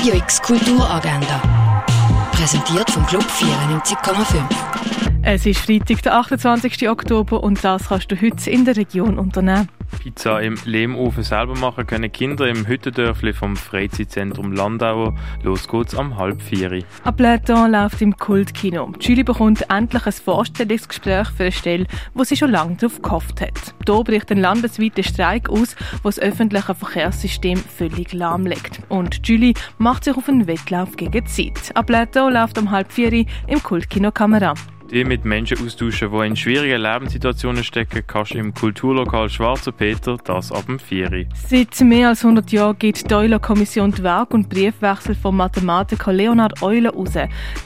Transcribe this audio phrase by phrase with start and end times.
[0.00, 1.42] Radio X Kulturagenda.
[2.32, 4.42] Präsentiert vom Club 94,5.
[5.20, 6.88] Es ist Freitag, der 28.
[6.88, 9.68] Oktober und das kannst du heute in der Region unternehmen.
[9.98, 15.14] Pizza im Lehmofen selber machen können Kinder im Hüttendörfli vom Freizeitzentrum Landauer.
[15.42, 16.82] Los geht's am halb vier.
[17.04, 18.92] Ab läuft im Kultkino.
[19.00, 23.74] Julie bekommt endlich ein Vorstellungsgespräch für eine Stelle, wo sie schon lange darauf gehofft hat.
[23.86, 28.80] Hier bricht ein landesweiter Streik aus, wo das öffentliche Verkehrssystem völlig lahmlegt.
[28.88, 31.74] Und Julie macht sich auf einen Wettlauf gegen die Zeit.
[31.74, 34.54] Ab läuft um halb vier im Kultkino Kamera.
[34.90, 40.16] Die mit Menschen austauschen, die in schwierigen Lebenssituationen stecken, kannst du im Kulturlokal Schwarzer Peter,
[40.24, 41.26] das ab dem 4.
[41.48, 46.60] Seit mehr als 100 Jahren gibt die Euler-Kommission die Werk- und Briefwechsel vom Mathematiker Leonhard
[46.60, 47.12] Euler raus.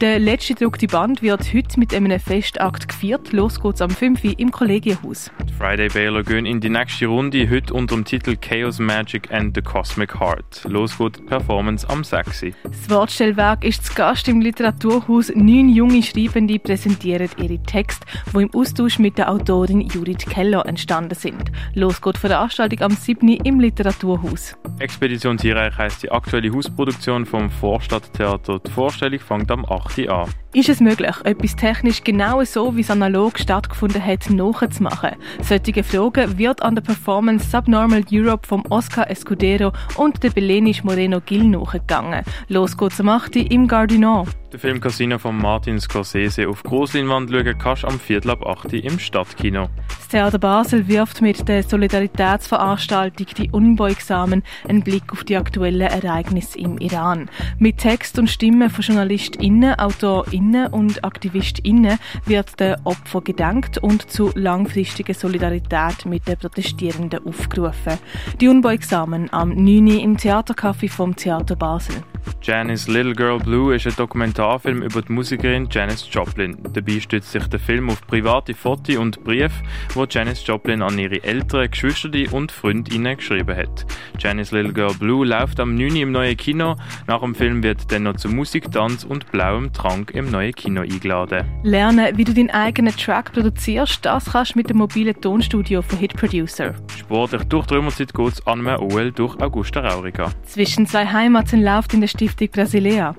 [0.02, 3.32] Der letzte gedruckte Band wird heute mit einem Festakt gefeiert.
[3.32, 4.22] Los geht's am 5.
[4.22, 5.30] Uhr im Kollegienhaus.
[5.48, 9.54] Die Friday Baylor gehen in die nächste Runde, heute unter dem Titel Chaos Magic and
[9.54, 10.64] the Cosmic Heart.
[10.68, 12.48] Los geht die Performance am 6.
[12.64, 15.32] Das Wortstellwerk ist zu Gast im Literaturhaus.
[15.34, 21.14] Neun junge Schreibende präsentieren ihre Texte, die im Austausch mit der Autorin Judith Keller entstanden
[21.14, 21.50] sind.
[21.74, 23.28] Los geht die Veranstaltung am 7.
[23.28, 24.56] im Literaturhaus.
[24.78, 28.58] Expedition Tierreich heisst die aktuelle Hausproduktion vom Vorstadttheater.
[28.58, 30.08] Die Vorstellung fängt am 8.
[30.08, 30.28] an.
[30.54, 35.16] Ist es möglich, etwas technisch genau so, wie es analog stattgefunden hat, nachzumachen?
[35.42, 41.20] Solche Fragen wird an der Performance Subnormal Europe vom Oscar Escudero und der Belenisch Moreno
[41.20, 42.22] Gil nachgegangen.
[42.46, 43.34] Los geht's am 8.
[43.34, 44.28] im Gardinon.
[44.52, 48.66] Der Film Casino von Martin Scorsese auf Grossleinwand schauen kannst du am Viertel ab 8
[48.66, 49.68] Uhr im Stadtkino.
[49.88, 56.56] Das Theater Basel wirft mit der Solidaritätsveranstaltung Die Unbeugsamen einen Blick auf die aktuellen Ereignisse
[56.60, 57.28] im Iran.
[57.58, 64.30] Mit Text und Stimmen von JournalistInnen, AutorInnen und AktivistInnen wird der Opfer gedankt und zu
[64.34, 67.98] langfristiger Solidarität mit den Protestierenden aufgerufen.
[68.40, 69.86] Die Unbeugsamen am 9.
[69.86, 72.02] Uhr im Theatercafé vom Theater Basel.
[72.42, 76.58] Janice Little Girl Blue ist ein Dokumentarfilm über die Musikerin Janis Joplin.
[76.74, 79.62] Dabei stützt sich der Film auf private Fotos und Briefe,
[79.94, 83.86] die Janis Joplin an ihre Eltern, Geschwister und Freundinnen geschrieben hat.
[84.18, 85.96] Janice Little Girl Blue läuft am 9.
[85.96, 86.76] im neuen Kino.
[87.06, 90.82] Nach dem Film wird dann noch zu Musik, Tanz und blauem Trank im neuen Kino
[90.82, 91.46] eingeladen.
[91.62, 95.98] Lernen, wie du deinen eigenen Track produzierst, das kannst du mit dem mobilen Tonstudio von
[95.98, 96.74] Hit Producer.
[96.96, 100.30] Sportlich durch die Römerzeit geht es an einem OL durch Augusta Raurica.
[100.42, 103.14] Zwischen zwei Heimaten läuft in der Stiftung Brasilea.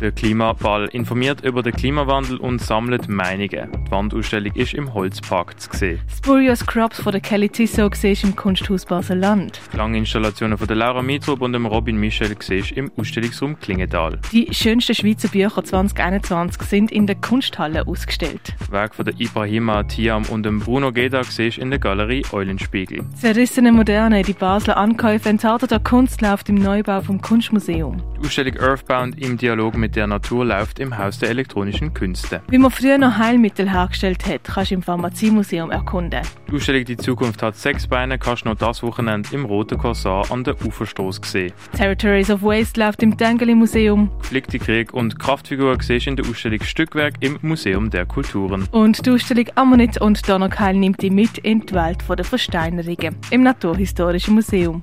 [0.00, 3.48] Der Klimaball informiert über den Klimawandel und sammelt Meinungen.
[3.72, 6.00] Die Wandausstellung ist im Holzpark zu sehen.
[6.08, 9.60] Spurious Crops von der Kelly Tissot siehst im Kunsthaus Basel-Land.
[9.72, 14.20] Klanginstallationen von der Laura Mitrup und dem Robin Michel siehst im Ausstellungsraum Klingenthal.
[14.30, 18.54] Die schönsten Schweizer Bücher 2021 sind in der Kunsthalle ausgestellt.
[18.70, 23.04] Werk von der Ibrahima Tiam und dem Bruno Geda siehst in der Galerie Eulenspiegel.
[23.16, 28.00] Zerrissene Moderne, die Basler Ankäufe entarteter Kunst läuft im Neubau vom Kunstmuseum.
[28.20, 32.42] Die Ausstellung Earthbound im Dialog mit der Natur läuft im Haus der elektronischen Künste.
[32.48, 36.22] Wie man früher noch Heilmittel hergestellt hat, kannst du im Pharmaziemuseum erkunden.
[36.50, 40.28] Die Ausstellung Die Zukunft hat sechs Beine kannst du noch das Wochenende im Roten Korsar
[40.32, 41.52] an der Uferstoß sehen.
[41.76, 44.10] Territories of Waste läuft im Tengeli Museum.
[44.20, 48.66] Geflickte Krieg und Kraftfigur siehst in der Ausstellung Stückwerk im Museum der Kulturen.
[48.72, 53.42] Und die Ausstellung Ammonit und Donnerkeil nimmt dich mit in die Welt der Versteinerungen im
[53.44, 54.82] Naturhistorischen Museum.